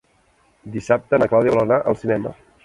[0.75, 2.35] Dissabte na Clàudia vol anar al cinema.